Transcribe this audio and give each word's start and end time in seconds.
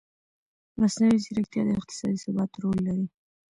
مصنوعي 0.81 1.17
ځیرکتیا 1.23 1.61
د 1.65 1.69
اقتصادي 1.79 2.17
ثبات 2.23 2.51
رول 2.61 2.77
لري. 2.87 3.07